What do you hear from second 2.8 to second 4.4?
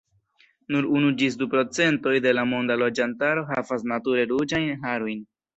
loĝantaro havas nature